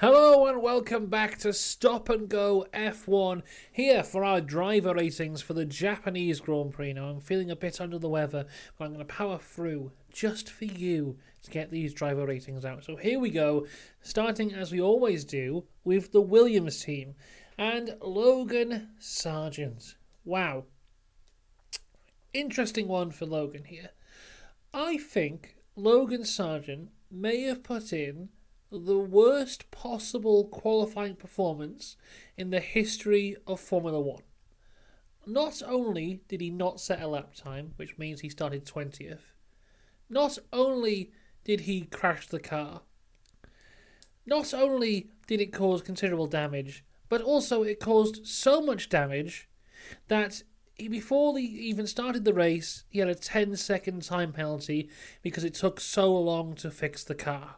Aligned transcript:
Hello 0.00 0.46
and 0.46 0.62
welcome 0.62 1.06
back 1.06 1.38
to 1.38 1.52
Stop 1.52 2.08
and 2.08 2.28
Go 2.28 2.64
F1 2.72 3.42
here 3.72 4.04
for 4.04 4.22
our 4.22 4.40
driver 4.40 4.94
ratings 4.94 5.42
for 5.42 5.54
the 5.54 5.64
Japanese 5.64 6.38
Grand 6.38 6.72
Prix. 6.72 6.92
Now, 6.92 7.06
I'm 7.06 7.20
feeling 7.20 7.50
a 7.50 7.56
bit 7.56 7.80
under 7.80 7.98
the 7.98 8.08
weather, 8.08 8.46
but 8.76 8.84
I'm 8.84 8.94
going 8.94 9.04
to 9.04 9.12
power 9.12 9.38
through 9.38 9.90
just 10.12 10.48
for 10.52 10.66
you 10.66 11.18
to 11.42 11.50
get 11.50 11.72
these 11.72 11.92
driver 11.92 12.26
ratings 12.26 12.64
out. 12.64 12.84
So, 12.84 12.94
here 12.94 13.18
we 13.18 13.30
go, 13.30 13.66
starting 14.00 14.54
as 14.54 14.70
we 14.70 14.80
always 14.80 15.24
do 15.24 15.64
with 15.82 16.12
the 16.12 16.22
Williams 16.22 16.84
team 16.84 17.16
and 17.58 17.96
Logan 18.00 18.90
Sargeant. 19.00 19.96
Wow. 20.24 20.66
Interesting 22.32 22.86
one 22.86 23.10
for 23.10 23.26
Logan 23.26 23.64
here. 23.64 23.90
I 24.72 24.96
think 24.96 25.56
Logan 25.74 26.22
Sargeant 26.22 26.90
may 27.10 27.42
have 27.42 27.64
put 27.64 27.92
in 27.92 28.28
the 28.70 28.98
worst 28.98 29.70
possible 29.70 30.44
qualifying 30.44 31.16
performance 31.16 31.96
in 32.36 32.50
the 32.50 32.60
history 32.60 33.36
of 33.46 33.60
Formula 33.60 34.00
One. 34.00 34.22
Not 35.26 35.62
only 35.66 36.20
did 36.28 36.40
he 36.40 36.50
not 36.50 36.80
set 36.80 37.02
a 37.02 37.06
lap 37.06 37.34
time, 37.34 37.72
which 37.76 37.98
means 37.98 38.20
he 38.20 38.28
started 38.28 38.64
20th, 38.64 39.32
not 40.10 40.38
only 40.52 41.12
did 41.44 41.60
he 41.60 41.82
crash 41.82 42.26
the 42.28 42.40
car, 42.40 42.82
not 44.26 44.52
only 44.52 45.10
did 45.26 45.40
it 45.40 45.52
cause 45.52 45.80
considerable 45.80 46.26
damage, 46.26 46.84
but 47.08 47.22
also 47.22 47.62
it 47.62 47.80
caused 47.80 48.26
so 48.26 48.60
much 48.60 48.88
damage 48.88 49.48
that 50.08 50.42
he, 50.74 50.88
before 50.88 51.36
he 51.38 51.46
even 51.46 51.86
started 51.86 52.24
the 52.24 52.34
race, 52.34 52.84
he 52.88 52.98
had 52.98 53.08
a 53.08 53.14
10 53.14 53.56
second 53.56 54.02
time 54.02 54.32
penalty 54.32 54.90
because 55.22 55.44
it 55.44 55.54
took 55.54 55.80
so 55.80 56.14
long 56.14 56.54
to 56.56 56.70
fix 56.70 57.02
the 57.02 57.14
car. 57.14 57.56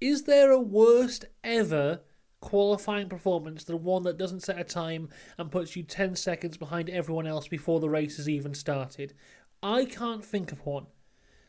Is 0.00 0.24
there 0.24 0.50
a 0.50 0.60
worst 0.60 1.24
ever 1.42 2.00
qualifying 2.40 3.08
performance 3.08 3.64
than 3.64 3.82
one 3.82 4.02
that 4.02 4.18
doesn't 4.18 4.42
set 4.42 4.58
a 4.58 4.64
time 4.64 5.08
and 5.38 5.50
puts 5.50 5.74
you 5.74 5.82
10 5.82 6.16
seconds 6.16 6.56
behind 6.56 6.90
everyone 6.90 7.26
else 7.26 7.48
before 7.48 7.80
the 7.80 7.88
race 7.88 8.18
has 8.18 8.28
even 8.28 8.54
started? 8.54 9.14
I 9.62 9.86
can't 9.86 10.24
think 10.24 10.52
of 10.52 10.64
one. 10.66 10.86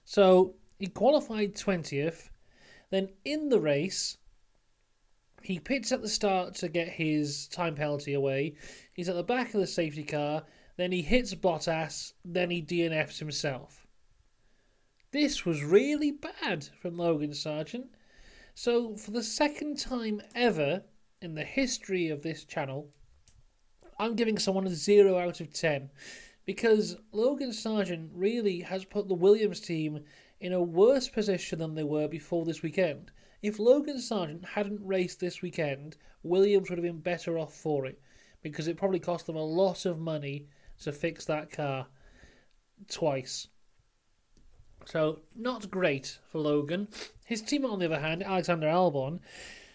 So 0.06 0.56
he 0.80 0.88
qualified 0.88 1.56
20th, 1.56 2.30
then 2.90 3.10
in 3.26 3.50
the 3.50 3.60
race, 3.60 4.18
he 5.42 5.60
pits 5.60 5.92
at 5.92 6.02
the 6.02 6.10
start 6.10 6.56
to 6.56 6.70
get 6.70 6.88
his 6.88 7.48
time 7.50 7.76
penalty 7.76 8.14
away. 8.14 8.56
He's 8.94 9.10
at 9.10 9.16
the 9.16 9.24
back 9.24 9.54
of 9.54 9.60
the 9.60 9.68
safety 9.68 10.04
car, 10.04 10.44
then 10.78 10.92
he 10.92 11.02
hits 11.02 11.34
Bottas, 11.34 12.14
then 12.24 12.50
he 12.50 12.62
DNFs 12.62 13.20
himself. 13.20 13.86
This 15.12 15.46
was 15.46 15.64
really 15.64 16.12
bad 16.12 16.70
from 16.82 16.98
Logan 16.98 17.32
Sargeant. 17.32 17.88
So, 18.60 18.96
for 18.96 19.12
the 19.12 19.22
second 19.22 19.78
time 19.78 20.20
ever 20.34 20.82
in 21.22 21.36
the 21.36 21.44
history 21.44 22.10
of 22.10 22.24
this 22.24 22.44
channel, 22.44 22.90
I'm 24.00 24.16
giving 24.16 24.40
someone 24.40 24.66
a 24.66 24.72
0 24.72 25.16
out 25.16 25.42
of 25.42 25.54
10 25.54 25.92
because 26.44 26.98
Logan 27.12 27.52
Sargeant 27.52 28.10
really 28.12 28.62
has 28.62 28.84
put 28.84 29.08
the 29.08 29.14
Williams 29.14 29.60
team 29.60 30.04
in 30.40 30.54
a 30.54 30.64
worse 30.64 31.08
position 31.08 31.60
than 31.60 31.76
they 31.76 31.84
were 31.84 32.08
before 32.08 32.46
this 32.46 32.64
weekend. 32.64 33.12
If 33.44 33.60
Logan 33.60 33.98
Sargeant 33.98 34.44
hadn't 34.44 34.84
raced 34.84 35.20
this 35.20 35.44
weekend, 35.44 35.96
Williams 36.24 36.72
would 36.72 36.80
have 36.80 36.84
been 36.84 37.00
better 37.00 37.38
off 37.38 37.54
for 37.54 37.86
it 37.86 38.02
because 38.42 38.68
it 38.68 38.76
probably 38.76 39.00
cost 39.00 39.28
them 39.28 39.36
a 39.36 39.46
lot 39.46 39.86
of 39.86 40.00
money 40.00 40.48
to 40.82 40.92
fix 40.92 41.26
that 41.26 41.52
car 41.52 41.86
twice. 42.90 43.50
So, 44.86 45.20
not 45.36 45.70
great 45.70 46.18
for 46.32 46.40
Logan. 46.40 46.88
His 47.28 47.44
teammate, 47.44 47.74
on 47.74 47.80
the 47.80 47.86
other 47.86 48.00
hand, 48.00 48.24
Alexander 48.24 48.68
Albon, 48.68 49.20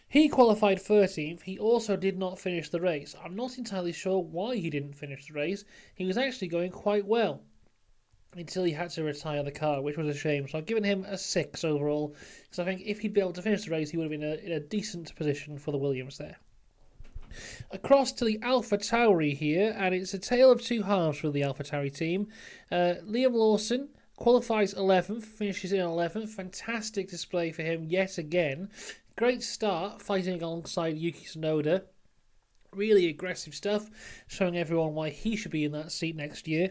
he 0.09 0.31
qualified 0.31 0.79
13th. 0.79 1.43
He 1.43 1.59
also 1.59 1.97
did 1.97 2.19
not 2.19 2.39
finish 2.39 2.71
the 2.71 2.81
race. 2.81 3.15
I'm 3.23 3.37
not 3.37 3.59
entirely 3.59 3.93
sure 3.93 4.23
why 4.23 4.57
he 4.57 4.71
didn't 4.71 4.95
finish 4.95 5.27
the 5.27 5.35
race. 5.35 5.63
He 5.95 6.07
was 6.07 6.17
actually 6.17 6.49
going 6.49 6.71
quite 6.71 7.05
well 7.05 7.43
until 8.35 8.65
he 8.65 8.73
had 8.73 8.89
to 8.93 9.05
retire 9.05 9.43
the 9.43 9.51
car, 9.51 9.83
which 9.83 9.99
was 9.99 10.09
a 10.09 10.19
shame. 10.19 10.49
So 10.49 10.57
I've 10.57 10.65
given 10.65 10.83
him 10.83 11.05
a 11.05 11.19
6 11.19 11.65
overall, 11.65 12.17
because 12.45 12.59
I 12.59 12.65
think 12.65 12.81
if 12.87 13.01
he'd 13.01 13.13
be 13.13 13.21
able 13.21 13.35
to 13.35 13.43
finish 13.43 13.67
the 13.67 13.71
race, 13.71 13.91
he 13.91 13.99
would 13.99 14.05
have 14.05 14.19
been 14.19 14.23
in 14.23 14.39
a, 14.39 14.43
in 14.47 14.53
a 14.53 14.61
decent 14.61 15.15
position 15.15 15.59
for 15.59 15.73
the 15.73 15.79
Williams 15.79 16.17
there. 16.17 16.39
Across 17.71 18.13
to 18.13 18.25
the 18.25 18.39
Alpha 18.41 18.79
Tauri 18.79 19.37
here, 19.37 19.75
and 19.77 19.95
it's 19.95 20.15
a 20.15 20.19
tale 20.19 20.51
of 20.51 20.63
two 20.63 20.85
halves 20.85 21.19
for 21.19 21.31
the 21.31 21.43
Alpha 21.43 21.65
Tauri 21.65 21.95
team. 21.95 22.29
Uh, 22.71 22.95
Liam 23.07 23.35
Lawson 23.35 23.91
Qualifies 24.23 24.73
11th, 24.75 25.25
finishes 25.25 25.73
in 25.73 25.81
11th. 25.81 26.29
Fantastic 26.29 27.09
display 27.09 27.51
for 27.51 27.63
him 27.63 27.83
yet 27.83 28.19
again. 28.19 28.71
Great 29.17 29.43
start, 29.43 30.01
fighting 30.01 30.41
alongside 30.41 30.97
Yuki 30.97 31.25
Tsunoda. 31.25 31.83
Really 32.73 33.09
aggressive 33.09 33.53
stuff, 33.53 33.91
showing 34.29 34.57
everyone 34.57 34.95
why 34.95 35.11
he 35.11 35.35
should 35.35 35.51
be 35.51 35.65
in 35.65 35.73
that 35.73 35.91
seat 35.91 36.15
next 36.15 36.47
year. 36.47 36.71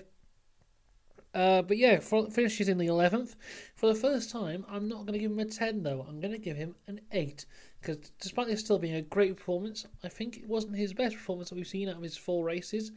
Uh, 1.34 1.62
but 1.62 1.76
yeah, 1.76 2.00
finishes 2.00 2.70
in 2.70 2.78
the 2.78 2.88
11th. 2.88 3.36
For 3.76 3.88
the 3.88 4.00
first 4.00 4.32
time, 4.32 4.66
I'm 4.70 4.88
not 4.88 5.06
going 5.06 5.12
to 5.12 5.20
give 5.20 5.32
him 5.32 5.40
a 5.40 5.44
10 5.44 5.84
though. 5.84 6.06
I'm 6.08 6.22
going 6.22 6.32
to 6.32 6.40
give 6.40 6.56
him 6.56 6.76
an 6.88 7.02
8. 7.12 7.46
Because 7.82 7.98
despite 8.22 8.48
this 8.48 8.62
still 8.62 8.80
being 8.80 8.96
a 8.96 9.02
great 9.02 9.36
performance, 9.36 9.86
I 10.06 10.08
think 10.08 10.38
it 10.38 10.48
wasn't 10.48 10.78
his 10.78 10.94
best 10.94 11.18
performance 11.18 11.50
that 11.50 11.56
we've 11.56 11.68
seen 11.68 11.90
out 11.90 11.98
of 11.98 12.02
his 12.02 12.16
four 12.16 12.46
races. 12.46 12.94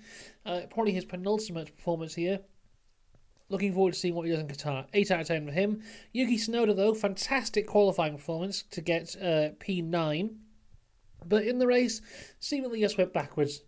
Uh, 0.47 0.61
probably 0.71 0.93
his 0.93 1.05
penultimate 1.05 1.77
performance 1.77 2.15
here. 2.15 2.39
Looking 3.55 3.73
forward 3.73 3.95
to 3.95 4.01
seeing 4.01 4.17
what 4.17 4.27
he 4.27 4.33
does 4.33 4.41
in 4.41 4.49
Qatar. 4.49 4.87
8 4.93 5.13
out 5.13 5.21
of 5.21 5.27
10 5.29 5.47
for 5.47 5.53
him. 5.53 5.81
Yuki 6.13 6.39
Tsunoda, 6.39 6.75
though, 6.75 6.93
fantastic 6.93 7.69
qualifying 7.69 8.17
performance 8.17 8.65
to 8.73 8.81
get 8.81 9.15
uh, 9.23 9.55
P9. 9.61 10.35
But 11.25 11.45
in 11.45 11.61
the 11.61 11.67
race, 11.69 12.01
seemingly 12.41 12.81
just 12.81 12.99
went 12.99 13.13
backwards. 13.13 13.63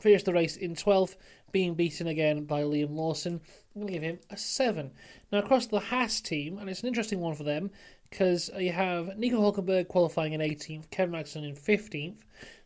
Finished 0.00 0.24
the 0.24 0.32
race 0.32 0.56
in 0.56 0.74
12th, 0.74 1.14
being 1.52 1.74
beaten 1.74 2.08
again 2.08 2.46
by 2.46 2.62
Liam 2.62 2.96
Lawson. 2.96 3.40
I'm 3.76 3.82
going 3.82 3.86
to 3.86 3.92
give 3.92 4.02
him 4.02 4.18
a 4.28 4.36
7. 4.36 4.90
Now, 5.30 5.38
across 5.38 5.66
the 5.66 5.78
Haas 5.78 6.20
team, 6.20 6.58
and 6.58 6.68
it's 6.68 6.80
an 6.80 6.88
interesting 6.88 7.20
one 7.20 7.36
for 7.36 7.44
them, 7.44 7.70
because 8.10 8.50
you 8.58 8.72
have 8.72 9.16
Nico 9.16 9.38
Hulkenberg 9.38 9.86
qualifying 9.86 10.32
in 10.32 10.40
18th, 10.40 10.90
Kevin 10.90 11.14
Magnussen 11.14 11.48
in 11.48 11.54
15th. 11.54 12.18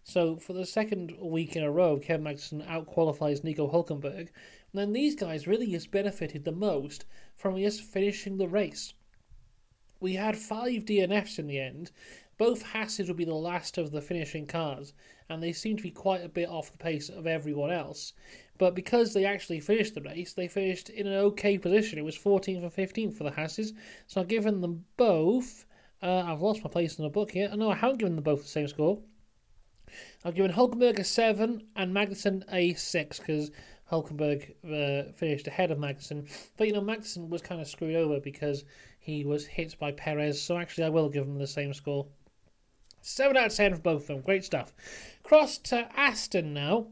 So 0.09 0.37
for 0.37 0.53
the 0.53 0.65
second 0.65 1.17
week 1.21 1.57
in 1.57 1.65
a 1.65 1.71
row, 1.71 1.99
Kevin 1.99 2.27
Magnussen 2.27 2.65
out 2.69 2.87
qualifies 2.87 3.43
Nico 3.43 3.69
Hulkenberg. 3.69 4.29
And 4.29 4.31
then 4.73 4.93
these 4.93 5.17
guys 5.17 5.49
really 5.49 5.67
just 5.67 5.91
benefited 5.91 6.45
the 6.45 6.53
most 6.53 7.05
from 7.35 7.59
just 7.59 7.83
finishing 7.83 8.37
the 8.37 8.47
race. 8.47 8.95
We 9.99 10.15
had 10.15 10.39
five 10.39 10.85
DNFs 10.85 11.41
in 11.41 11.49
the 11.49 11.59
end. 11.59 11.91
Both 12.39 12.63
Hasses 12.63 13.09
would 13.09 13.17
be 13.17 13.25
the 13.25 13.35
last 13.35 13.79
of 13.79 13.91
the 13.91 14.01
finishing 14.01 14.47
cars, 14.47 14.93
and 15.29 15.43
they 15.43 15.53
seem 15.53 15.77
to 15.77 15.83
be 15.83 15.91
quite 15.91 16.23
a 16.23 16.29
bit 16.29 16.49
off 16.49 16.71
the 16.71 16.79
pace 16.79 17.09
of 17.09 17.27
everyone 17.27 17.73
else. 17.73 18.13
But 18.59 18.77
because 18.77 19.13
they 19.13 19.25
actually 19.25 19.59
finished 19.59 19.97
the 19.97 20.03
race, 20.03 20.33
they 20.33 20.47
finished 20.47 20.89
in 20.89 21.09
an 21.09 21.15
okay 21.15 21.59
position. 21.59 21.99
It 21.99 22.05
was 22.05 22.17
14th 22.17 22.63
and 22.63 22.73
15th 22.73 23.15
for 23.15 23.25
the 23.25 23.33
Hasses. 23.33 23.73
So 24.07 24.21
I've 24.21 24.29
given 24.29 24.61
them 24.61 24.85
both. 24.97 25.67
Uh, 26.01 26.23
I've 26.25 26.43
lost 26.43 26.63
my 26.63 26.71
place 26.71 26.97
in 26.97 27.03
the 27.03 27.11
book 27.11 27.33
here. 27.33 27.51
No, 27.57 27.73
I 27.73 27.75
haven't 27.75 27.99
given 27.99 28.15
them 28.15 28.23
both 28.23 28.43
the 28.43 28.49
same 28.49 28.69
score. 28.69 29.01
I've 30.25 30.35
given 30.35 30.53
Hulkenberg 30.53 30.99
a 30.99 31.05
7 31.05 31.63
and 31.77 31.95
Magnussen 31.95 32.43
a 32.53 32.75
6 32.75 33.19
because 33.19 33.51
Hulkenberg 33.91 34.55
uh, 34.65 35.13
finished 35.13 35.47
ahead 35.47 35.71
of 35.71 35.79
Magnussen. 35.79 36.29
But, 36.57 36.67
you 36.67 36.73
know, 36.73 36.81
Magnussen 36.81 37.29
was 37.29 37.43
kind 37.43 37.61
of 37.61 37.69
screwed 37.69 37.97
over 37.97 38.21
because 38.21 38.65
he 38.99 39.25
was 39.25 39.47
hit 39.47 39.79
by 39.79 39.93
Perez. 39.93 40.41
So 40.41 40.59
actually, 40.59 40.85
I 40.85 40.91
will 40.91 41.09
give 41.09 41.25
him 41.25 41.39
the 41.39 41.47
same 41.47 41.73
score. 41.73 42.07
7 43.01 43.37
out 43.37 43.47
of 43.47 43.55
10 43.55 43.75
for 43.75 43.81
both 43.81 44.03
of 44.03 44.07
them. 44.09 44.21
Great 44.21 44.45
stuff. 44.45 44.73
Cross 45.23 45.59
to 45.59 45.89
Aston 45.97 46.53
now. 46.53 46.89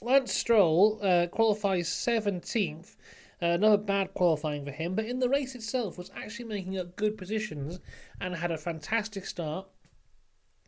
Lance 0.00 0.32
Stroll 0.32 1.00
uh, 1.02 1.26
qualifies 1.26 1.88
17th. 1.88 2.96
Uh, 3.40 3.46
another 3.46 3.76
bad 3.76 4.14
qualifying 4.14 4.64
for 4.64 4.72
him, 4.72 4.96
but 4.96 5.04
in 5.04 5.20
the 5.20 5.28
race 5.28 5.54
itself 5.54 5.96
was 5.96 6.10
actually 6.16 6.44
making 6.44 6.76
up 6.76 6.96
good 6.96 7.16
positions 7.16 7.78
and 8.20 8.34
had 8.34 8.50
a 8.50 8.58
fantastic 8.58 9.24
start 9.24 9.68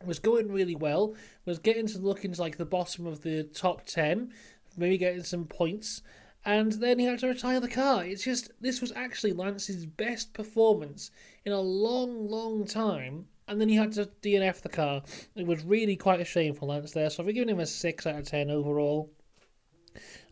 was 0.05 0.19
going 0.19 0.51
really 0.51 0.75
well, 0.75 1.15
was 1.45 1.59
getting 1.59 1.87
to 1.87 1.99
look 1.99 2.25
into 2.25 2.41
like 2.41 2.57
the 2.57 2.65
bottom 2.65 3.05
of 3.05 3.21
the 3.21 3.43
top 3.43 3.85
10, 3.85 4.31
maybe 4.77 4.97
getting 4.97 5.23
some 5.23 5.45
points, 5.45 6.01
and 6.45 6.73
then 6.73 6.99
he 6.99 7.05
had 7.05 7.19
to 7.19 7.27
retire 7.27 7.59
the 7.59 7.67
car. 7.67 8.03
It's 8.03 8.23
just, 8.23 8.51
this 8.59 8.81
was 8.81 8.91
actually 8.93 9.33
Lance's 9.33 9.85
best 9.85 10.33
performance 10.33 11.11
in 11.45 11.51
a 11.51 11.59
long, 11.59 12.27
long 12.27 12.65
time, 12.65 13.27
and 13.47 13.59
then 13.59 13.69
he 13.69 13.75
had 13.75 13.91
to 13.93 14.09
DNF 14.21 14.61
the 14.61 14.69
car. 14.69 15.03
It 15.35 15.45
was 15.45 15.63
really 15.63 15.95
quite 15.95 16.21
a 16.21 16.25
shame 16.25 16.53
for 16.53 16.65
Lance 16.65 16.91
there, 16.91 17.09
so 17.09 17.23
I've 17.23 17.33
given 17.33 17.49
him 17.49 17.59
a 17.59 17.65
6 17.65 18.07
out 18.07 18.19
of 18.19 18.25
10 18.25 18.49
overall. 18.49 19.11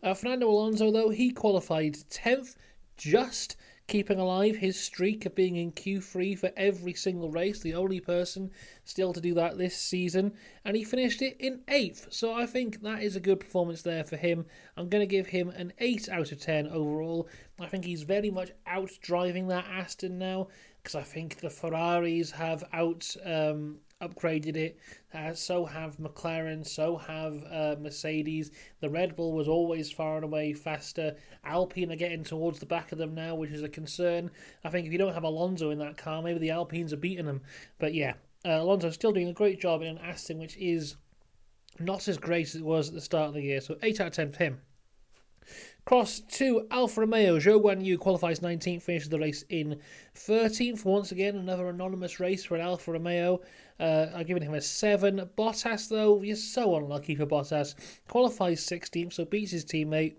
Uh, 0.02 0.14
Fernando 0.14 0.48
Alonso, 0.48 0.90
though, 0.90 1.10
he 1.10 1.30
qualified 1.30 1.94
10th, 1.94 2.56
just 2.96 3.56
keeping 3.90 4.20
alive 4.20 4.54
his 4.54 4.78
streak 4.78 5.26
of 5.26 5.34
being 5.34 5.56
in 5.56 5.72
Q3 5.72 6.38
for 6.38 6.52
every 6.56 6.94
single 6.94 7.28
race, 7.28 7.58
the 7.58 7.74
only 7.74 7.98
person 7.98 8.52
still 8.84 9.12
to 9.12 9.20
do 9.20 9.34
that 9.34 9.58
this 9.58 9.76
season, 9.76 10.32
and 10.64 10.76
he 10.76 10.84
finished 10.84 11.20
it 11.20 11.36
in 11.40 11.62
8th. 11.66 12.12
So 12.12 12.32
I 12.32 12.46
think 12.46 12.82
that 12.82 13.02
is 13.02 13.16
a 13.16 13.20
good 13.20 13.40
performance 13.40 13.82
there 13.82 14.04
for 14.04 14.16
him. 14.16 14.46
I'm 14.76 14.88
going 14.88 15.02
to 15.02 15.12
give 15.12 15.26
him 15.26 15.50
an 15.50 15.72
8 15.80 16.08
out 16.08 16.30
of 16.30 16.40
10 16.40 16.68
overall. 16.68 17.28
I 17.58 17.66
think 17.66 17.84
he's 17.84 18.04
very 18.04 18.30
much 18.30 18.52
out 18.64 18.92
driving 19.02 19.48
that 19.48 19.66
Aston 19.68 20.18
now. 20.18 20.46
because 20.80 20.94
I 20.94 21.02
think 21.02 21.40
the 21.40 21.50
Ferraris 21.50 22.30
have 22.30 22.62
out 22.72 23.12
um, 23.24 23.78
upgraded 24.00 24.56
it. 24.56 24.78
Uh, 25.12 25.32
so 25.34 25.64
have 25.64 25.98
McLaren, 25.98 26.66
so 26.66 26.96
have 26.96 27.44
uh, 27.50 27.76
Mercedes. 27.80 28.50
The 28.80 28.88
Red 28.88 29.16
Bull 29.16 29.32
was 29.32 29.48
always 29.48 29.90
far 29.90 30.16
and 30.16 30.24
away 30.24 30.52
faster. 30.52 31.16
Alpine 31.44 31.92
are 31.92 31.96
getting 31.96 32.24
towards 32.24 32.58
the 32.58 32.66
back 32.66 32.92
of 32.92 32.98
them 32.98 33.14
now, 33.14 33.34
which 33.34 33.50
is 33.50 33.62
a 33.62 33.68
concern. 33.68 34.30
I 34.64 34.70
think 34.70 34.86
if 34.86 34.92
you 34.92 34.98
don't 34.98 35.14
have 35.14 35.24
Alonso 35.24 35.70
in 35.70 35.78
that 35.78 35.96
car, 35.96 36.22
maybe 36.22 36.38
the 36.38 36.50
Alpines 36.50 36.92
are 36.92 36.98
beating 36.98 37.26
them. 37.26 37.42
But 37.78 37.94
yeah, 37.94 38.14
uh, 38.44 38.60
Alonso's 38.60 38.94
still 38.94 39.12
doing 39.12 39.28
a 39.28 39.34
great 39.34 39.60
job 39.60 39.82
in 39.82 39.88
an 39.88 39.98
Aston, 39.98 40.38
which 40.38 40.56
is 40.56 40.96
not 41.78 42.08
as 42.08 42.18
great 42.18 42.48
as 42.48 42.56
it 42.56 42.64
was 42.64 42.88
at 42.88 42.94
the 42.94 43.00
start 43.00 43.28
of 43.28 43.34
the 43.34 43.42
year. 43.42 43.60
So 43.60 43.76
8 43.82 44.00
out 44.00 44.06
of 44.08 44.12
10 44.14 44.32
for 44.32 44.44
him. 44.44 44.60
Cross 45.90 46.20
to 46.20 46.68
Alfa 46.70 47.00
Romeo. 47.00 47.40
Zhou 47.40 47.60
Guan 47.60 47.84
Yu 47.84 47.98
qualifies 47.98 48.38
19th, 48.38 48.82
finishes 48.82 49.08
the 49.08 49.18
race 49.18 49.44
in 49.48 49.80
13th. 50.14 50.84
Once 50.84 51.10
again, 51.10 51.34
another 51.34 51.68
anonymous 51.68 52.20
race 52.20 52.44
for 52.44 52.54
an 52.54 52.60
Alfa 52.60 52.92
Romeo. 52.92 53.40
Uh, 53.80 54.06
I've 54.14 54.28
given 54.28 54.44
him 54.44 54.54
a 54.54 54.60
7. 54.60 55.28
Bottas, 55.36 55.88
though, 55.88 56.22
is 56.22 56.48
so 56.48 56.76
unlucky 56.76 57.16
for 57.16 57.26
Bottas. 57.26 57.74
Qualifies 58.06 58.64
16th, 58.64 59.14
so 59.14 59.24
beats 59.24 59.50
his 59.50 59.64
teammate. 59.64 60.14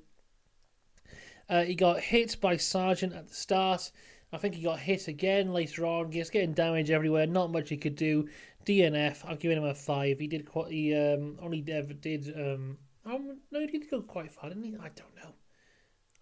Uh, 1.48 1.64
he 1.64 1.74
got 1.74 2.02
hit 2.02 2.36
by 2.42 2.56
Sargeant 2.58 3.16
at 3.16 3.30
the 3.30 3.34
start. 3.34 3.94
I 4.34 4.40
think 4.40 4.56
he 4.56 4.64
got 4.64 4.78
hit 4.78 5.08
again 5.08 5.54
later 5.54 5.86
on. 5.86 6.12
He's 6.12 6.30
getting 6.30 6.52
damage 6.52 6.92
everywhere. 6.92 7.28
Not 7.28 7.50
much 7.50 7.70
he 7.70 7.78
could 7.78 7.96
do. 7.96 8.28
DNF. 8.66 9.24
I've 9.26 9.40
given 9.40 9.60
him 9.60 9.64
a 9.64 9.74
five. 9.74 10.20
He 10.20 10.28
did 10.28 10.46
quite. 10.46 10.70
He 10.70 10.94
um, 10.94 11.40
only 11.42 11.64
ever 11.72 11.94
did. 11.94 12.28
Um, 12.36 12.78
um, 13.06 13.38
no, 13.52 13.62
he 13.62 13.68
did 13.68 13.90
go 13.90 14.02
quite 14.02 14.34
far, 14.34 14.50
didn't 14.50 14.66
he? 14.66 14.76
I 14.76 14.90
don't 14.90 15.16
know. 15.16 15.32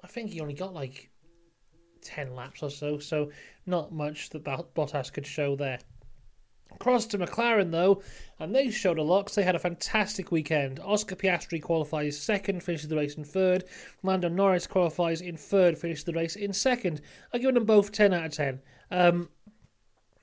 I 0.03 0.07
think 0.07 0.31
he 0.31 0.41
only 0.41 0.53
got 0.53 0.73
like 0.73 1.09
ten 2.01 2.35
laps 2.35 2.63
or 2.63 2.69
so. 2.69 2.99
So 2.99 3.31
not 3.65 3.91
much 3.91 4.29
that 4.31 4.43
Bottas 4.43 5.11
could 5.11 5.25
show 5.25 5.55
there. 5.55 5.79
Cross 6.77 7.07
to 7.07 7.17
McLaren 7.17 7.71
though, 7.71 8.03
and 8.39 8.55
they 8.55 8.69
showed 8.69 8.99
a 8.99 9.03
lot 9.03 9.23
because 9.23 9.35
they 9.35 9.43
had 9.43 9.55
a 9.55 9.59
fantastic 9.59 10.31
weekend. 10.31 10.79
Oscar 10.79 11.15
Piastri 11.15 11.61
qualifies 11.61 12.21
second, 12.21 12.63
finishes 12.63 12.87
the 12.87 12.95
race 12.95 13.15
in 13.15 13.23
third. 13.23 13.63
Lando 14.03 14.29
Norris 14.29 14.67
qualifies 14.67 15.19
in 15.21 15.35
third, 15.35 15.77
finishes 15.77 16.03
the 16.03 16.13
race 16.13 16.35
in 16.35 16.53
second. 16.53 17.01
I've 17.33 17.41
given 17.41 17.55
them 17.55 17.65
both 17.65 17.91
10 17.91 18.13
out 18.13 18.25
of 18.27 18.31
10. 18.33 18.61
Um, 18.91 19.29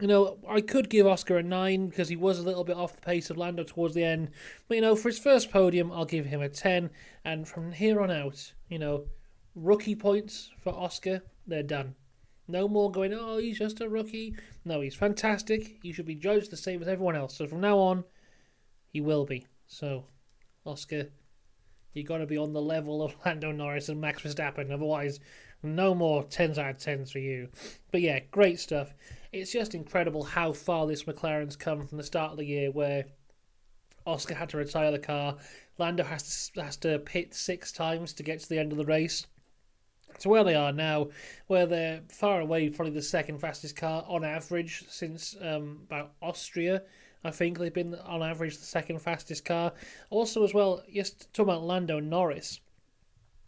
you 0.01 0.07
know, 0.07 0.39
I 0.49 0.61
could 0.61 0.89
give 0.89 1.07
Oscar 1.07 1.39
a 1.39 1.43
9 1.43 1.89
because 1.89 2.09
he 2.09 2.17
was 2.17 2.39
a 2.39 2.43
little 2.43 2.65
bit 2.65 2.77
off 2.77 2.95
the 2.95 3.03
pace 3.03 3.31
of 3.31 3.39
Lando 3.39 3.65
towards 3.65 3.95
the 3.95 4.05
end. 4.05 4.31
But, 4.69 4.77
you 4.77 4.83
know, 4.83 4.95
for 4.95 5.09
his 5.09 5.19
first 5.19 5.51
podium, 5.51 5.91
I'll 5.91 6.05
give 6.05 6.27
him 6.27 6.43
a 6.43 6.49
10. 6.49 6.91
And 7.25 7.49
from 7.49 7.73
here 7.73 8.01
on 8.01 8.11
out, 8.11 8.53
you 8.69 8.79
know, 8.79 9.07
rookie 9.57 9.97
points 9.97 10.51
for 10.63 10.73
Oscar, 10.73 11.23
they're 11.47 11.65
done. 11.65 11.97
No 12.47 12.69
more 12.69 12.93
going, 12.93 13.13
oh, 13.13 13.39
he's 13.39 13.59
just 13.59 13.81
a 13.81 13.89
rookie. 13.89 14.37
No, 14.65 14.81
he's 14.81 14.95
fantastic. 14.95 15.79
He 15.83 15.93
should 15.93 16.07
be 16.07 16.15
judged 16.15 16.53
the 16.53 16.57
same 16.57 16.81
as 16.81 16.87
everyone 16.87 17.17
else. 17.17 17.35
So 17.35 17.47
from 17.47 17.61
now 17.61 17.79
on, 17.79 18.05
he 18.93 19.01
will 19.01 19.25
be. 19.25 19.47
So, 19.67 20.05
Oscar, 20.65 21.09
you 21.93 22.05
got 22.05 22.19
to 22.19 22.27
be 22.27 22.37
on 22.37 22.53
the 22.53 22.63
level 22.63 23.03
of 23.03 23.17
Lando 23.27 23.51
Norris 23.51 23.89
and 23.89 24.01
Max 24.01 24.23
Verstappen. 24.23 24.71
Otherwise, 24.71 25.19
no 25.63 25.95
more 25.95 26.23
10s 26.25 26.59
out 26.59 26.71
of 26.71 26.79
10s 26.79 27.11
for 27.11 27.19
you. 27.19 27.49
But 27.91 28.03
yeah, 28.03 28.21
great 28.31 28.61
stuff. 28.61 28.95
It's 29.33 29.51
just 29.51 29.75
incredible 29.75 30.23
how 30.23 30.53
far 30.53 30.87
this 30.87 31.05
McLaren's 31.05 31.57
come 31.57 31.87
from 31.87 31.99
the 31.99 32.05
start 32.05 32.33
of 32.33 32.39
the 32.39 32.45
year 32.45 32.71
where 32.71 33.07
Oscar 34.07 34.35
had 34.35 34.51
to 34.51 34.59
retire 34.59 34.93
the 34.93 34.99
car. 35.01 35.37
Lando 35.79 36.05
has 36.05 36.51
to, 36.55 36.63
has 36.63 36.77
to 36.79 37.01
pit 37.01 37.35
six 37.35 37.73
times 37.73 38.13
to 38.15 38.23
get 38.23 38.39
to 38.41 38.49
the 38.49 38.59
end 38.59 38.71
of 38.71 38.79
the 38.79 38.85
race. 38.85 39.27
So 40.19 40.31
where 40.31 40.45
they 40.45 40.55
are 40.55 40.73
now, 40.73 41.09
where 41.47 41.67
they're 41.67 42.01
far 42.09 42.41
away, 42.41 42.71
probably 42.71 42.95
the 42.95 43.03
second 43.03 43.39
fastest 43.39 43.77
car 43.77 44.05
on 44.09 44.25
average 44.25 44.85
since 44.89 45.37
um, 45.43 45.81
about 45.87 46.13
Austria. 46.23 46.83
I 47.25 47.31
think 47.31 47.59
they've 47.59 47.73
been 47.73 47.95
on 47.95 48.23
average 48.23 48.57
the 48.57 48.65
second 48.65 49.01
fastest 49.01 49.45
car. 49.45 49.73
Also, 50.11 50.45
as 50.45 50.55
well, 50.55 50.83
just 50.93 51.33
talking 51.35 51.51
about 51.51 51.65
Lando 51.65 52.01
Norris, 52.01 52.61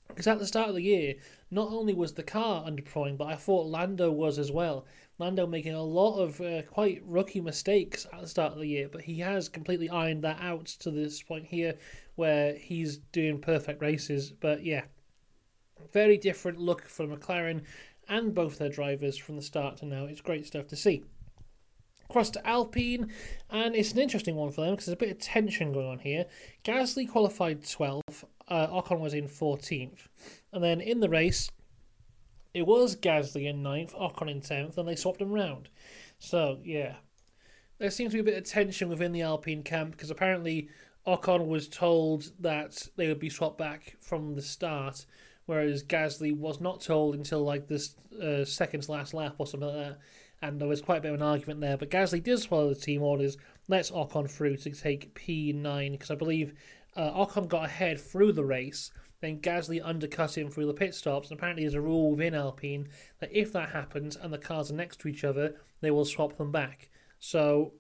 because 0.09 0.27
at 0.27 0.39
the 0.39 0.47
start 0.47 0.69
of 0.69 0.75
the 0.75 0.83
year, 0.83 1.15
not 1.51 1.71
only 1.71 1.95
was 1.95 2.13
the 2.13 2.23
car 2.23 2.65
underperforming, 2.65 3.17
but 3.17 3.29
I 3.29 3.37
thought 3.37 3.67
Lando 3.67 4.11
was 4.11 4.39
as 4.39 4.51
well. 4.51 4.85
Lando 5.19 5.47
making 5.47 5.75
a 5.75 5.83
lot 5.83 6.19
of 6.19 6.41
uh, 6.41 6.63
quite 6.63 7.03
rookie 7.05 7.41
mistakes 7.41 8.07
at 8.13 8.21
the 8.21 8.29
start 8.29 8.53
of 8.53 8.59
the 8.59 8.67
year, 8.67 8.89
but 8.91 9.03
he 9.03 9.19
has 9.21 9.49
completely 9.49 9.89
ironed 9.89 10.23
that 10.25 10.39
out 10.41 10.67
to 10.67 10.91
this 10.91 11.23
point 11.23 11.47
here, 11.47 11.75
where 12.17 12.55
he's 12.55 12.99
doing 12.99 13.41
perfect 13.41 13.81
races. 13.81 14.31
But 14.33 14.65
yeah, 14.65 14.85
very 15.93 16.17
different 16.17 16.59
look 16.59 16.83
for 16.83 17.07
McLaren 17.07 17.63
and 18.09 18.35
both 18.35 18.59
their 18.59 18.69
drivers 18.69 19.17
from 19.17 19.37
the 19.37 19.43
start 19.43 19.79
to 19.79 19.87
now. 19.87 20.05
It's 20.05 20.21
great 20.21 20.47
stuff 20.47 20.67
to 20.69 20.77
see. 20.77 21.05
Across 22.09 22.31
to 22.31 22.47
Alpine, 22.47 23.13
and 23.51 23.75
it's 23.75 23.93
an 23.93 23.99
interesting 23.99 24.35
one 24.35 24.51
for 24.51 24.63
them 24.63 24.71
because 24.71 24.87
there's 24.87 24.95
a 24.95 24.99
bit 24.99 25.11
of 25.11 25.19
tension 25.19 25.73
going 25.73 25.87
on 25.87 25.99
here. 25.99 26.25
Gasly 26.65 27.07
qualified 27.07 27.63
12th, 27.63 28.25
uh, 28.49 28.67
Ocon 28.69 29.01
was 29.01 29.13
in 29.13 29.29
14th. 29.29 30.09
And 30.53 30.65
then 30.65 30.81
in 30.81 31.01
the 31.01 31.11
race, 31.11 31.51
it 32.55 32.67
was 32.67 32.97
Gasly 32.97 33.45
in 33.45 33.63
9th, 33.63 33.95
Ocon 33.95 34.31
in 34.31 34.41
10th, 34.41 34.79
and 34.79 34.89
they 34.89 34.97
swapped 34.97 35.19
them 35.19 35.33
round. 35.33 35.69
So, 36.19 36.61
yeah. 36.65 36.97
There 37.79 37.91
seems 37.91 38.13
to 38.13 38.17
be 38.17 38.21
a 38.21 38.33
bit 38.33 38.39
of 38.39 38.45
tension 38.45 38.89
within 38.89 39.13
the 39.13 39.23
Alpine 39.23 39.63
camp 39.63 39.93
because 39.93 40.11
apparently 40.11 40.69
Ocon 41.07 41.47
was 41.47 41.69
told 41.69 42.33
that 42.41 42.89
they 42.97 43.07
would 43.07 43.21
be 43.21 43.31
swapped 43.31 43.59
back 43.59 43.97
from 44.01 44.35
the 44.35 44.43
start 44.43 45.07
whereas 45.49 45.83
Gasly 45.83 46.37
was 46.37 46.61
not 46.61 46.83
told 46.83 47.15
until 47.15 47.43
like 47.43 47.69
this 47.69 47.97
uh, 48.23 48.45
second 48.45 48.83
to 48.83 48.93
last 48.93 49.15
lap 49.15 49.37
or 49.39 49.47
something 49.47 49.67
like 49.67 49.89
that. 49.89 49.99
And 50.43 50.61
there 50.61 50.69
was 50.69 50.83
quite 50.83 50.99
a 50.99 51.01
bit 51.01 51.15
of 51.15 51.15
an 51.15 51.27
argument 51.27 51.63
there. 51.63 51.79
But 51.79 51.91
Gasly 51.91 52.23
did 52.23 52.43
follow 52.43 52.69
the 52.69 52.75
team 52.75 53.03
orders, 53.03 53.39
Let's 53.67 53.91
Ocon 53.91 54.31
through 54.31 54.59
to 54.59 54.71
take 54.73 55.15
P9 55.15 55.93
because 55.93 56.11
I 56.11 56.17
believe 56.17 56.53
uh, 56.95 57.13
Ocon 57.13 57.49
got 57.49 57.65
ahead 57.65 57.99
through 57.99 58.33
the 58.33 58.45
race. 58.45 58.91
Then 59.23 59.41
Gasly 59.41 59.81
undercut 59.83 60.37
him 60.37 60.51
through 60.51 60.67
the 60.67 60.75
pit 60.75 60.95
stops. 60.95 61.31
And 61.31 61.39
apparently, 61.39 61.65
there's 61.65 61.73
a 61.73 61.81
rule 61.81 62.11
within 62.11 62.35
Alpine 62.35 62.89
that 63.21 63.31
if 63.33 63.51
that 63.55 63.71
happens 63.71 64.17
and 64.17 64.31
the 64.31 64.39
cars 64.39 64.71
are 64.71 64.75
next 64.75 65.01
to 65.01 65.09
each 65.09 65.25
other, 65.25 65.57
they 65.81 65.91
will 65.91 66.05
swap 66.05 66.37
them 66.37 66.53
back. 66.53 66.91
So 67.19 67.73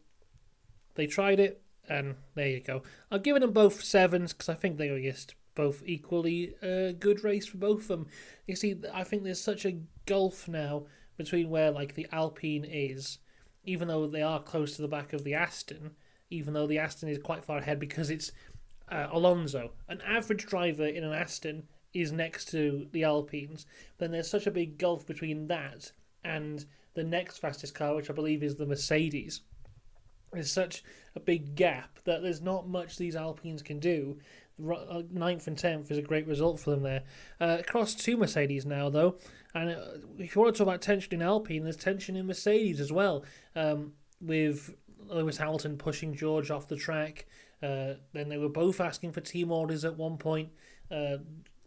they 0.94 1.06
tried 1.06 1.38
it, 1.38 1.60
and 1.86 2.16
there 2.34 2.48
you 2.48 2.60
go. 2.60 2.82
I've 3.10 3.22
given 3.22 3.42
them 3.42 3.52
both 3.52 3.84
sevens 3.84 4.32
because 4.32 4.48
I 4.48 4.54
think 4.54 4.78
they 4.78 4.90
were 4.90 5.00
just 5.00 5.34
both 5.58 5.82
equally 5.84 6.54
uh, 6.62 6.92
good 6.92 7.24
race 7.24 7.46
for 7.46 7.58
both 7.58 7.82
of 7.82 7.88
them. 7.88 8.06
You 8.46 8.54
see, 8.54 8.76
I 8.94 9.02
think 9.02 9.24
there's 9.24 9.40
such 9.40 9.66
a 9.66 9.80
gulf 10.06 10.46
now 10.46 10.84
between 11.16 11.50
where 11.50 11.72
like 11.72 11.96
the 11.96 12.06
Alpine 12.12 12.64
is, 12.64 13.18
even 13.64 13.88
though 13.88 14.06
they 14.06 14.22
are 14.22 14.40
close 14.40 14.76
to 14.76 14.82
the 14.82 14.88
back 14.88 15.12
of 15.12 15.24
the 15.24 15.34
Aston, 15.34 15.96
even 16.30 16.54
though 16.54 16.68
the 16.68 16.78
Aston 16.78 17.08
is 17.08 17.18
quite 17.18 17.44
far 17.44 17.58
ahead 17.58 17.80
because 17.80 18.08
it's 18.08 18.30
uh, 18.88 19.08
Alonso. 19.10 19.72
An 19.88 20.00
average 20.02 20.46
driver 20.46 20.86
in 20.86 21.02
an 21.02 21.12
Aston 21.12 21.64
is 21.92 22.12
next 22.12 22.44
to 22.52 22.86
the 22.92 23.02
Alpines. 23.02 23.66
Then 23.98 24.12
there's 24.12 24.30
such 24.30 24.46
a 24.46 24.52
big 24.52 24.78
gulf 24.78 25.08
between 25.08 25.48
that 25.48 25.90
and 26.22 26.64
the 26.94 27.02
next 27.02 27.38
fastest 27.38 27.74
car, 27.74 27.96
which 27.96 28.10
I 28.10 28.12
believe 28.12 28.44
is 28.44 28.54
the 28.54 28.66
Mercedes. 28.66 29.40
There's 30.32 30.52
such 30.52 30.82
a 31.14 31.20
big 31.20 31.54
gap 31.54 31.98
that 32.04 32.22
there's 32.22 32.40
not 32.40 32.68
much 32.68 32.96
these 32.96 33.16
Alpines 33.16 33.62
can 33.62 33.78
do 33.78 34.18
uh, 34.66 35.02
ninth 35.10 35.46
and 35.46 35.56
tenth 35.56 35.90
is 35.90 35.98
a 35.98 36.02
great 36.02 36.26
result 36.26 36.60
for 36.60 36.70
them 36.70 36.82
there. 36.82 37.02
Uh, 37.40 37.58
across 37.60 37.94
to 37.94 38.16
Mercedes 38.16 38.66
now, 38.66 38.88
though, 38.88 39.16
and 39.54 39.70
uh, 39.70 39.80
if 40.18 40.34
you 40.34 40.42
want 40.42 40.54
to 40.54 40.58
talk 40.58 40.66
about 40.66 40.82
tension 40.82 41.14
in 41.14 41.22
Alpine, 41.22 41.64
there's 41.64 41.76
tension 41.76 42.16
in 42.16 42.26
Mercedes 42.26 42.80
as 42.80 42.92
well, 42.92 43.24
um, 43.54 43.92
with 44.20 44.74
Lewis 45.06 45.38
Hamilton 45.38 45.78
pushing 45.78 46.14
George 46.14 46.50
off 46.50 46.68
the 46.68 46.76
track. 46.76 47.26
Uh, 47.62 47.94
then 48.12 48.28
they 48.28 48.38
were 48.38 48.48
both 48.48 48.80
asking 48.80 49.12
for 49.12 49.20
team 49.20 49.50
orders 49.50 49.84
at 49.84 49.96
one 49.96 50.16
point. 50.16 50.50
Uh, 50.90 51.18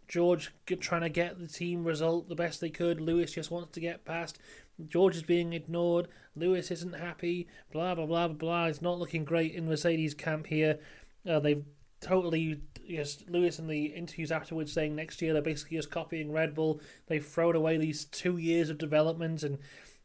George 0.08 0.52
trying 0.80 1.00
to 1.00 1.08
get 1.08 1.38
the 1.38 1.46
team 1.46 1.84
result 1.84 2.28
the 2.28 2.34
best 2.34 2.60
they 2.60 2.68
could. 2.68 3.00
Lewis 3.00 3.32
just 3.32 3.50
wants 3.50 3.72
to 3.72 3.80
get 3.80 4.04
past. 4.04 4.38
George 4.88 5.16
is 5.16 5.22
being 5.22 5.52
ignored. 5.52 6.08
Lewis 6.34 6.70
isn't 6.70 6.94
happy. 6.94 7.48
Blah 7.70 7.94
blah 7.94 8.06
blah 8.06 8.28
blah. 8.28 8.66
It's 8.66 8.82
not 8.82 8.98
looking 8.98 9.24
great 9.24 9.54
in 9.54 9.68
Mercedes 9.68 10.14
camp 10.14 10.46
here. 10.46 10.78
Uh, 11.28 11.40
they've 11.40 11.64
totally 12.00 12.60
just 12.88 13.28
Lewis 13.30 13.58
in 13.58 13.68
the 13.68 13.86
interviews 13.86 14.32
afterwards 14.32 14.72
saying 14.72 14.94
next 14.94 15.22
year 15.22 15.32
they're 15.32 15.42
basically 15.42 15.76
just 15.76 15.90
copying 15.90 16.32
Red 16.32 16.54
Bull. 16.54 16.80
They've 17.06 17.24
thrown 17.24 17.54
away 17.54 17.76
these 17.78 18.04
two 18.04 18.36
years 18.38 18.70
of 18.70 18.78
development 18.78 19.42
and 19.42 19.58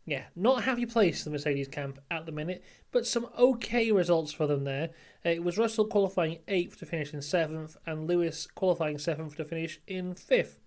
yeah, 0.07 0.23
not 0.37 0.59
a 0.59 0.61
happy 0.61 0.85
place 0.85 1.25
the 1.25 1.29
Mercedes 1.29 1.67
camp 1.67 1.99
at 2.09 2.25
the 2.25 2.31
minute, 2.31 2.63
but 2.91 3.05
some 3.05 3.27
okay 3.37 3.91
results 3.91 4.31
for 4.31 4.47
them 4.47 4.63
there. 4.63 4.91
Uh, 5.25 5.31
it 5.31 5.43
was 5.43 5.57
Russell 5.57 5.85
qualifying 5.85 6.39
eighth 6.47 6.77
to 6.79 6.85
finish 6.85 7.13
in 7.13 7.21
seventh, 7.21 7.75
and 7.85 8.07
Lewis 8.07 8.47
qualifying 8.47 8.97
seventh 8.97 9.35
to 9.35 9.43
finish 9.43 9.81
in 9.85 10.15
fifth. 10.15 10.59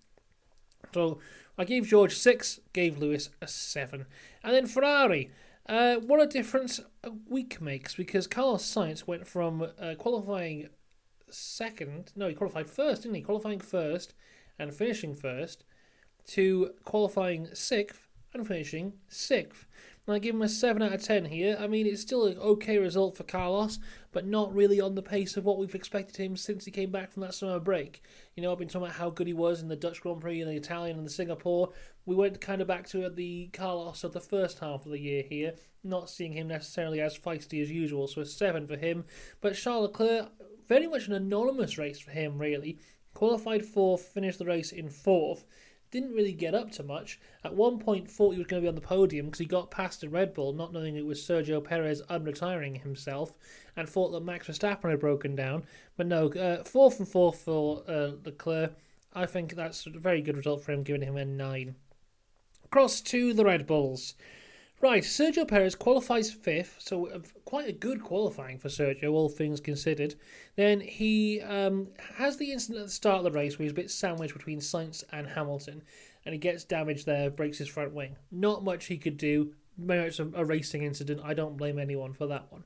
So 0.93 1.19
I 1.57 1.65
gave 1.65 1.87
George 1.87 2.15
six, 2.15 2.59
gave 2.73 2.97
Lewis 2.97 3.29
a 3.41 3.47
seven, 3.47 4.05
and 4.43 4.53
then 4.53 4.65
Ferrari. 4.65 5.31
Uh, 5.67 5.95
what 5.95 6.21
a 6.21 6.27
difference 6.27 6.79
a 7.03 7.11
week 7.29 7.61
makes 7.61 7.95
because 7.95 8.27
Carlos 8.27 8.63
Sainz 8.63 9.07
went 9.07 9.27
from 9.27 9.67
uh, 9.79 9.95
qualifying 9.97 10.69
second. 11.29 12.11
No, 12.15 12.27
he 12.27 12.33
qualified 12.33 12.69
first, 12.69 13.03
didn't 13.03 13.15
he? 13.15 13.21
Qualifying 13.21 13.59
first 13.59 14.13
and 14.57 14.73
finishing 14.73 15.15
first 15.15 15.63
to 16.27 16.71
qualifying 16.83 17.47
sixth 17.53 18.07
and 18.33 18.47
finishing 18.47 18.93
sixth. 19.07 19.65
And 20.07 20.15
I 20.15 20.19
give 20.19 20.33
him 20.33 20.41
a 20.41 20.49
7 20.49 20.81
out 20.81 20.93
of 20.93 21.03
10 21.03 21.25
here. 21.25 21.55
I 21.59 21.67
mean, 21.67 21.85
it's 21.85 22.01
still 22.01 22.25
an 22.25 22.37
okay 22.37 22.77
result 22.79 23.15
for 23.15 23.23
Carlos, 23.23 23.79
but 24.11 24.25
not 24.25 24.53
really 24.53 24.81
on 24.81 24.95
the 24.95 25.03
pace 25.03 25.37
of 25.37 25.45
what 25.45 25.57
we've 25.57 25.75
expected 25.75 26.17
him 26.17 26.35
since 26.35 26.65
he 26.65 26.71
came 26.71 26.91
back 26.91 27.11
from 27.11 27.21
that 27.21 27.35
summer 27.35 27.59
break. 27.59 28.01
You 28.35 28.41
know, 28.41 28.51
I've 28.51 28.57
been 28.57 28.67
talking 28.67 28.87
about 28.87 28.97
how 28.97 29.11
good 29.11 29.27
he 29.27 29.33
was 29.33 29.61
in 29.61 29.67
the 29.67 29.75
Dutch 29.75 30.01
Grand 30.01 30.21
Prix 30.21 30.41
and 30.41 30.49
the 30.49 30.55
Italian 30.55 30.97
and 30.97 31.05
the 31.05 31.11
Singapore. 31.11 31.69
We 32.05 32.15
went 32.15 32.41
kind 32.41 32.61
of 32.61 32.67
back 32.67 32.87
to 32.89 33.09
the 33.09 33.49
Carlos 33.53 34.03
of 34.03 34.13
the 34.13 34.19
first 34.19 34.59
half 34.59 34.85
of 34.85 34.91
the 34.91 34.99
year 34.99 35.23
here, 35.27 35.53
not 35.83 36.09
seeing 36.09 36.33
him 36.33 36.47
necessarily 36.47 36.99
as 36.99 37.17
feisty 37.17 37.61
as 37.61 37.69
usual, 37.69 38.07
so 38.07 38.21
a 38.21 38.25
7 38.25 38.67
for 38.67 38.77
him. 38.77 39.05
But 39.39 39.55
Charles 39.55 39.83
Leclerc, 39.83 40.29
very 40.67 40.87
much 40.87 41.07
an 41.07 41.13
anonymous 41.13 41.77
race 41.77 41.99
for 41.99 42.11
him, 42.11 42.39
really. 42.39 42.79
Qualified 43.13 43.65
fourth, 43.65 44.01
finished 44.01 44.39
the 44.39 44.45
race 44.45 44.71
in 44.71 44.89
fourth 44.89 45.45
didn't 45.91 46.13
really 46.13 46.31
get 46.31 46.55
up 46.55 46.71
to 46.71 46.83
much. 46.83 47.19
At 47.43 47.53
one 47.53 47.77
point, 47.77 48.09
thought 48.09 48.31
he 48.31 48.37
was 48.37 48.47
going 48.47 48.61
to 48.61 48.65
be 48.65 48.69
on 48.69 48.75
the 48.75 48.81
podium 48.81 49.27
because 49.27 49.39
he 49.39 49.45
got 49.45 49.71
past 49.71 50.03
a 50.03 50.09
Red 50.09 50.33
Bull, 50.33 50.53
not 50.53 50.73
knowing 50.73 50.95
it 50.95 51.05
was 51.05 51.21
Sergio 51.21 51.63
Perez 51.63 52.01
unretiring 52.09 52.81
himself, 52.81 53.33
and 53.75 53.87
thought 53.87 54.11
that 54.11 54.23
Max 54.23 54.47
Verstappen 54.47 54.89
had 54.89 54.99
broken 54.99 55.35
down. 55.35 55.63
But 55.97 56.07
no, 56.07 56.29
uh, 56.31 56.63
fourth 56.63 56.99
and 56.99 57.07
fourth 57.07 57.41
for 57.41 57.83
uh, 57.87 58.11
Leclerc. 58.23 58.73
I 59.13 59.25
think 59.25 59.55
that's 59.55 59.85
a 59.85 59.89
very 59.89 60.21
good 60.21 60.37
result 60.37 60.63
for 60.63 60.71
him, 60.71 60.83
giving 60.83 61.03
him 61.03 61.17
a 61.17 61.25
nine. 61.25 61.75
Across 62.63 63.01
to 63.01 63.33
the 63.33 63.43
Red 63.43 63.67
Bulls. 63.67 64.15
Right, 64.81 65.03
Sergio 65.03 65.47
Perez 65.47 65.75
qualifies 65.75 66.31
fifth, 66.31 66.77
so 66.79 67.21
quite 67.45 67.67
a 67.67 67.71
good 67.71 68.01
qualifying 68.01 68.57
for 68.57 68.67
Sergio, 68.67 69.11
all 69.11 69.29
things 69.29 69.59
considered. 69.59 70.15
Then 70.55 70.79
he 70.81 71.39
um, 71.41 71.89
has 72.15 72.37
the 72.37 72.51
incident 72.51 72.79
at 72.79 72.85
the 72.87 72.91
start 72.91 73.19
of 73.19 73.23
the 73.25 73.31
race 73.31 73.59
where 73.59 73.63
he's 73.63 73.73
a 73.73 73.75
bit 73.75 73.91
sandwiched 73.91 74.33
between 74.33 74.59
Sainz 74.59 75.03
and 75.11 75.27
Hamilton, 75.27 75.83
and 76.25 76.33
he 76.33 76.39
gets 76.39 76.63
damaged 76.63 77.05
there, 77.05 77.29
breaks 77.29 77.59
his 77.59 77.67
front 77.67 77.93
wing. 77.93 78.15
Not 78.31 78.63
much 78.63 78.85
he 78.85 78.97
could 78.97 79.17
do. 79.17 79.53
Maybe 79.77 80.07
it's 80.07 80.19
a, 80.19 80.27
a 80.33 80.43
racing 80.43 80.81
incident. 80.81 81.21
I 81.23 81.35
don't 81.35 81.57
blame 81.57 81.77
anyone 81.77 82.13
for 82.13 82.25
that 82.25 82.51
one. 82.51 82.63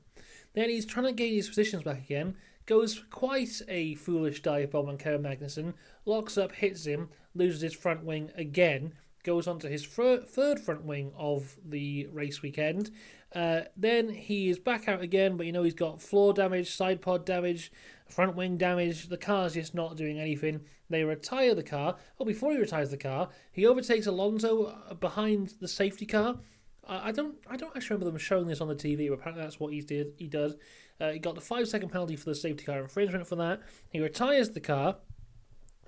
Then 0.54 0.70
he's 0.70 0.86
trying 0.86 1.06
to 1.06 1.12
gain 1.12 1.34
his 1.34 1.50
positions 1.50 1.82
back 1.82 1.98
again, 1.98 2.34
goes 2.64 3.04
quite 3.10 3.60
a 3.68 3.94
foolish 3.94 4.40
dive 4.40 4.70
bomb 4.70 4.88
on 4.88 4.96
Kevin 4.96 5.22
Magnussen, 5.22 5.74
locks 6.06 6.38
up, 6.38 6.52
hits 6.52 6.86
him, 6.86 7.10
loses 7.34 7.60
his 7.60 7.74
front 7.74 8.04
wing 8.04 8.30
again, 8.36 8.94
goes 9.26 9.46
on 9.48 9.58
to 9.58 9.68
his 9.68 9.84
third 9.84 10.60
front 10.60 10.84
wing 10.84 11.12
of 11.18 11.56
the 11.64 12.06
race 12.12 12.40
weekend. 12.40 12.90
Uh, 13.34 13.62
then 13.76 14.08
he 14.08 14.48
is 14.48 14.58
back 14.58 14.88
out 14.88 15.02
again, 15.02 15.36
but 15.36 15.44
you 15.44 15.52
know 15.52 15.64
he's 15.64 15.74
got 15.74 16.00
floor 16.00 16.32
damage, 16.32 16.70
side 16.70 17.02
pod 17.02 17.26
damage, 17.26 17.72
front 18.08 18.36
wing 18.36 18.56
damage. 18.56 19.08
The 19.08 19.18
car's 19.18 19.54
just 19.54 19.74
not 19.74 19.96
doing 19.96 20.18
anything. 20.18 20.60
They 20.88 21.02
retire 21.02 21.54
the 21.54 21.64
car. 21.64 21.96
Oh, 22.20 22.24
before 22.24 22.52
he 22.52 22.58
retires 22.58 22.90
the 22.90 22.96
car, 22.96 23.28
he 23.50 23.66
overtakes 23.66 24.06
Alonso 24.06 24.66
uh, 24.66 24.94
behind 24.94 25.54
the 25.60 25.68
safety 25.68 26.06
car. 26.06 26.36
I 26.88 27.10
don't, 27.10 27.34
I 27.50 27.56
don't 27.56 27.76
actually 27.76 27.96
remember 27.96 28.12
them 28.12 28.18
showing 28.20 28.46
this 28.46 28.60
on 28.60 28.68
the 28.68 28.76
TV, 28.76 29.08
but 29.08 29.14
apparently 29.14 29.42
that's 29.42 29.58
what 29.58 29.72
he 29.72 29.80
did. 29.80 30.12
He 30.18 30.28
does. 30.28 30.54
Uh, 31.00 31.10
he 31.10 31.18
got 31.18 31.34
the 31.34 31.40
five 31.40 31.66
second 31.66 31.88
penalty 31.88 32.14
for 32.14 32.26
the 32.26 32.34
safety 32.36 32.64
car 32.64 32.78
infringement 32.78 33.26
for 33.26 33.34
that. 33.34 33.60
He 33.90 34.00
retires 34.00 34.50
the 34.50 34.60
car. 34.60 34.98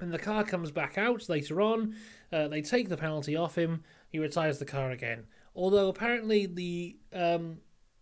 And 0.00 0.12
the 0.12 0.18
car 0.18 0.44
comes 0.44 0.70
back 0.70 0.96
out 0.96 1.28
later 1.28 1.60
on. 1.60 1.94
Uh, 2.32 2.48
they 2.48 2.62
take 2.62 2.88
the 2.88 2.96
penalty 2.96 3.36
off 3.36 3.56
him. 3.56 3.82
He 4.08 4.18
retires 4.18 4.58
the 4.58 4.64
car 4.64 4.90
again. 4.90 5.26
Although 5.54 5.88
apparently 5.88 6.46
the 6.46 6.96
um, 7.12 7.58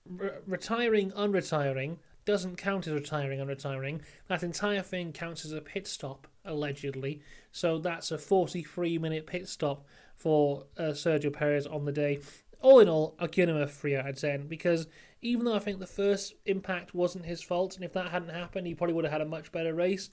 re- 0.07 0.31
retiring, 0.47 1.11
unretiring 1.13 1.97
doesn't 2.25 2.57
count 2.57 2.87
as 2.87 2.93
retiring, 2.93 3.39
unretiring. 3.41 4.01
That 4.29 4.43
entire 4.43 4.83
thing 4.83 5.13
counts 5.13 5.45
as 5.45 5.53
a 5.53 5.61
pit 5.61 5.87
stop, 5.87 6.27
allegedly. 6.45 7.23
So 7.53 7.79
that's 7.79 8.11
a 8.11 8.19
43 8.19 8.99
minute 8.99 9.27
pit 9.27 9.49
stop 9.49 9.87
for 10.15 10.65
uh, 10.77 10.91
Sergio 10.91 11.33
Perez 11.33 11.67
on 11.67 11.85
the 11.85 11.93
day. 11.93 12.21
All 12.61 12.81
in 12.81 12.89
all, 12.89 13.15
I'll 13.19 13.29
give 13.29 13.49
him 13.49 13.57
a 13.57 13.67
3 13.67 13.97
out 13.97 14.09
of 14.09 14.19
10 14.19 14.49
because 14.49 14.89
even 15.23 15.45
though 15.45 15.55
I 15.55 15.61
think 15.61 15.79
the 15.79 15.87
first 15.87 16.35
impact 16.47 16.95
wasn't 16.95 17.27
his 17.27 17.43
fault, 17.43 17.77
and 17.77 17.85
if 17.85 17.93
that 17.93 18.11
hadn't 18.11 18.31
happened, 18.31 18.67
he 18.67 18.75
probably 18.75 18.95
would 18.95 19.05
have 19.05 19.13
had 19.13 19.21
a 19.21 19.27
much 19.27 19.53
better 19.53 19.75
race. 19.75 20.11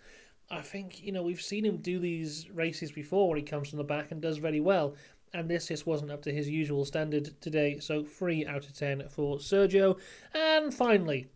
I 0.53 0.61
think, 0.61 1.03
you 1.03 1.11
know, 1.11 1.23
we've 1.23 1.41
seen 1.41 1.65
him 1.65 1.77
do 1.77 1.99
these 1.99 2.49
races 2.51 2.91
before 2.91 3.27
where 3.29 3.37
he 3.37 3.43
comes 3.43 3.69
from 3.69 3.77
the 3.77 3.83
back 3.83 4.11
and 4.11 4.21
does 4.21 4.37
very 4.37 4.59
well. 4.59 4.95
And 5.33 5.49
this 5.49 5.67
just 5.67 5.87
wasn't 5.87 6.11
up 6.11 6.21
to 6.23 6.31
his 6.31 6.47
usual 6.47 6.85
standard 6.85 7.41
today. 7.41 7.79
So 7.79 8.03
3 8.03 8.45
out 8.45 8.65
of 8.65 8.73
10 8.73 9.09
for 9.09 9.37
Sergio. 9.37 9.99
And 10.33 10.73
finally, 10.73 11.27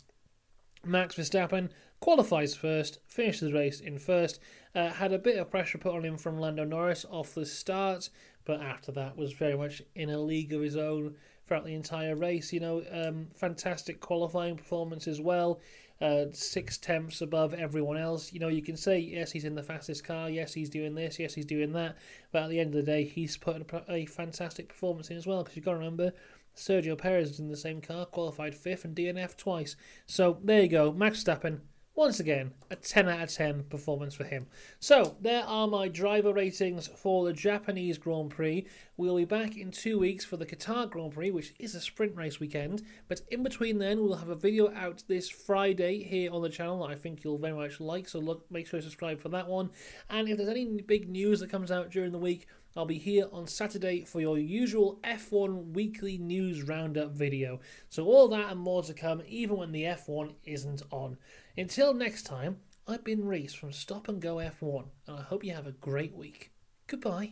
Max 0.86 1.15
Verstappen 1.15 1.69
qualifies 2.00 2.53
first, 2.55 3.00
finishes 3.07 3.50
the 3.50 3.53
race 3.53 3.79
in 3.79 3.97
first, 3.97 4.39
uh, 4.75 4.89
had 4.89 5.13
a 5.13 5.19
bit 5.19 5.38
of 5.38 5.50
pressure 5.50 5.79
put 5.79 5.95
on 5.95 6.05
him 6.05 6.17
from 6.17 6.39
Lando 6.39 6.63
Norris 6.63 7.05
off 7.09 7.33
the 7.33 7.45
start, 7.45 8.12
but 8.45 8.62
after 8.62 8.91
that 8.91 9.17
was 9.17 9.33
very 9.33 9.57
much 9.57 9.81
in 9.95 10.12
a 10.12 10.19
league 10.19 10.53
of 10.53 10.62
his 10.62 10.77
own 10.77 11.15
throughout 11.45 11.65
the 11.65 11.74
entire 11.74 12.15
race. 12.15 12.53
You 12.53 12.59
know, 12.59 12.83
um, 12.91 13.29
fantastic 13.33 14.00
qualifying 14.00 14.57
performance 14.57 15.07
as 15.07 15.19
well 15.19 15.59
uh, 16.01 16.25
six 16.31 16.77
tenths 16.77 17.21
above 17.21 17.53
everyone 17.53 17.97
else. 17.97 18.33
You 18.33 18.39
know, 18.39 18.47
you 18.47 18.61
can 18.61 18.77
say, 18.77 18.99
yes, 18.99 19.31
he's 19.31 19.45
in 19.45 19.55
the 19.55 19.63
fastest 19.63 20.03
car, 20.03 20.29
yes, 20.29 20.53
he's 20.53 20.69
doing 20.69 20.95
this, 20.95 21.19
yes, 21.19 21.33
he's 21.33 21.45
doing 21.45 21.73
that, 21.73 21.97
but 22.31 22.43
at 22.43 22.49
the 22.49 22.59
end 22.59 22.75
of 22.75 22.85
the 22.85 22.91
day, 22.91 23.03
he's 23.03 23.37
put 23.37 23.71
a, 23.73 23.91
a 23.91 24.05
fantastic 24.05 24.69
performance 24.69 25.09
in 25.09 25.17
as 25.17 25.27
well, 25.27 25.43
because 25.43 25.55
you've 25.55 25.65
got 25.65 25.71
to 25.71 25.77
remember, 25.77 26.13
Sergio 26.55 26.97
Perez 26.97 27.31
is 27.31 27.39
in 27.39 27.49
the 27.49 27.57
same 27.57 27.81
car, 27.81 28.05
qualified 28.05 28.55
fifth 28.55 28.83
and 28.85 28.95
DNF 28.95 29.37
twice. 29.37 29.75
So 30.05 30.39
there 30.43 30.63
you 30.63 30.69
go, 30.69 30.91
Max 30.91 31.23
Verstappen 31.23 31.59
once 31.97 32.19
again, 32.19 32.51
a 32.69 32.75
10 32.75 33.09
out 33.09 33.23
of 33.23 33.33
10 33.33 33.63
performance 33.63 34.13
for 34.13 34.23
him. 34.23 34.45
So, 34.79 35.17
there 35.19 35.43
are 35.43 35.67
my 35.67 35.87
driver 35.87 36.31
ratings 36.31 36.85
for 36.85 37.25
the 37.25 37.33
Japanese 37.33 37.97
Grand 37.97 38.29
Prix. 38.29 38.67
We'll 38.97 39.17
be 39.17 39.25
back 39.25 39.57
in 39.57 39.71
two 39.71 39.97
weeks 39.97 40.23
for 40.23 40.37
the 40.37 40.45
Qatar 40.45 40.87
Grand 40.87 41.13
Prix, 41.13 41.31
which 41.31 41.55
is 41.57 41.73
a 41.73 41.81
sprint 41.81 42.15
race 42.15 42.39
weekend. 42.39 42.83
But 43.07 43.21
in 43.31 43.41
between 43.41 43.79
then, 43.79 43.99
we'll 43.99 44.17
have 44.17 44.29
a 44.29 44.35
video 44.35 44.71
out 44.75 45.03
this 45.07 45.27
Friday 45.27 46.03
here 46.03 46.31
on 46.31 46.43
the 46.43 46.49
channel 46.49 46.85
that 46.85 46.93
I 46.93 46.95
think 46.95 47.23
you'll 47.23 47.39
very 47.39 47.53
much 47.53 47.79
like. 47.79 48.07
So, 48.07 48.19
look, 48.19 48.45
make 48.51 48.67
sure 48.67 48.77
you 48.77 48.83
subscribe 48.83 49.19
for 49.19 49.29
that 49.29 49.47
one. 49.47 49.71
And 50.07 50.29
if 50.29 50.37
there's 50.37 50.49
any 50.49 50.65
big 50.83 51.09
news 51.09 51.39
that 51.39 51.49
comes 51.49 51.71
out 51.71 51.89
during 51.89 52.11
the 52.11 52.19
week, 52.19 52.45
I'll 52.77 52.86
be 52.86 53.00
here 53.00 53.27
on 53.31 53.48
Saturday 53.48 54.03
for 54.03 54.22
your 54.22 54.38
usual 54.38 55.00
F1 55.03 55.74
weekly 55.74 56.19
news 56.19 56.62
roundup 56.62 57.12
video. 57.12 57.60
So, 57.89 58.05
all 58.05 58.27
that 58.27 58.51
and 58.51 58.60
more 58.60 58.84
to 58.84 58.93
come, 58.93 59.24
even 59.27 59.57
when 59.57 59.72
the 59.72 59.81
F1 59.81 60.36
isn't 60.43 60.84
on. 60.91 61.17
Until 61.57 61.96
next 61.96 62.27
time, 62.27 62.57
I've 62.88 63.03
been 63.03 63.25
Reese 63.25 63.55
from 63.55 63.72
Stop 63.72 64.07
and 64.07 64.22
Go 64.22 64.36
F1, 64.36 64.86
and 65.07 65.17
I 65.17 65.24
hope 65.24 65.43
you 65.43 65.53
have 65.53 65.65
a 65.65 65.72
great 65.72 66.15
week. 66.15 66.51
Goodbye. 66.86 67.31